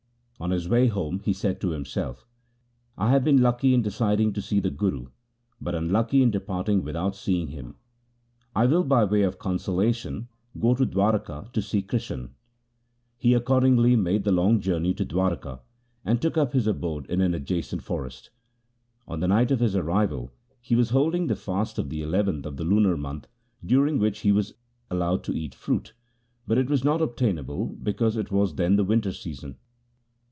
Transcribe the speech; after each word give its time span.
On 0.43 0.49
his 0.49 0.67
way 0.67 0.87
home 0.87 1.19
he 1.19 1.33
said 1.33 1.61
to 1.61 1.69
himself,' 1.69 2.25
I 2.97 3.11
have 3.11 3.23
been 3.23 3.43
lucky 3.43 3.75
in 3.75 3.83
deciding 3.83 4.33
to 4.33 4.41
see 4.41 4.59
the 4.59 4.71
Guru, 4.71 5.09
but 5.61 5.75
unlucky 5.75 6.23
in 6.23 6.31
departing 6.31 6.83
without 6.83 7.15
seeing 7.15 7.49
him. 7.49 7.75
I 8.55 8.65
will 8.65 8.83
by 8.83 9.03
way 9.03 9.21
of 9.21 9.37
consolation 9.37 10.29
go 10.59 10.73
to 10.73 10.83
Dwaraka 10.83 11.51
to 11.53 11.61
see 11.61 11.83
Krishan.' 11.83 12.31
He 13.19 13.35
accordingly 13.35 13.95
made 13.95 14.23
the 14.23 14.31
long 14.31 14.59
journey 14.59 14.95
to 14.95 15.05
Dwaraka, 15.05 15.59
and 16.03 16.19
took 16.19 16.37
up 16.39 16.53
his 16.53 16.65
abode 16.65 17.05
in 17.05 17.21
an 17.21 17.35
adjacent 17.35 17.83
forest. 17.83 18.31
On 19.07 19.19
the 19.19 19.27
night 19.27 19.51
of 19.51 19.59
his 19.59 19.75
arrival 19.75 20.31
he 20.59 20.75
was 20.75 20.89
holding 20.89 21.27
the 21.27 21.35
fast 21.35 21.77
of 21.77 21.91
the 21.91 22.01
eleventh 22.01 22.47
of 22.47 22.57
the 22.57 22.63
lunar 22.65 22.97
month, 22.97 23.27
during 23.63 23.99
which 23.99 24.21
he 24.21 24.31
was 24.31 24.55
allowed 24.89 25.23
to 25.25 25.33
eat 25.37 25.53
fruit, 25.53 25.93
but 26.47 26.57
it 26.57 26.67
was 26.67 26.83
not 26.83 26.99
obtainable 26.99 27.77
for 27.85 28.19
it 28.19 28.31
was 28.31 28.55
then 28.55 28.75
the 28.75 28.83
winter 28.83 29.13
season. 29.13 29.55